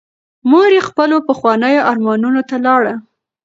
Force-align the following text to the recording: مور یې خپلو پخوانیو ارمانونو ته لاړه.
مور 0.49 0.69
یې 0.77 0.81
خپلو 0.89 1.15
پخوانیو 1.29 1.85
ارمانونو 1.91 2.41
ته 2.49 2.55
لاړه. 2.65 2.93